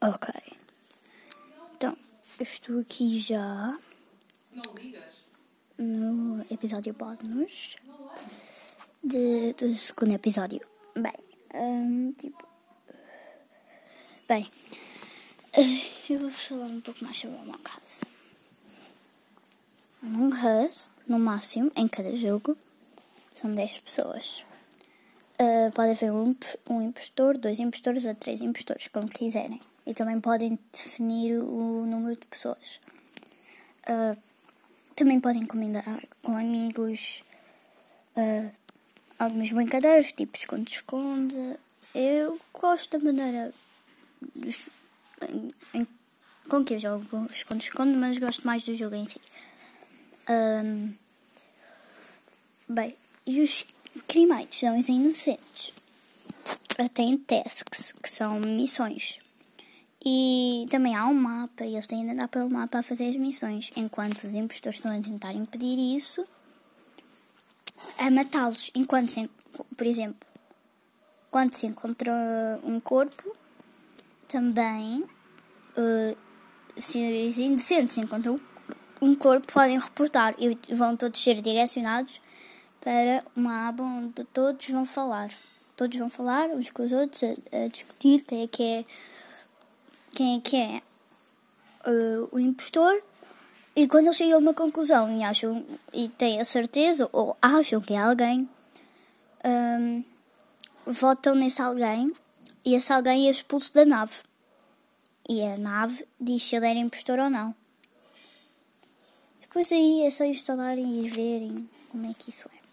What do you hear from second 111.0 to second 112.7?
e verem como é que isso é.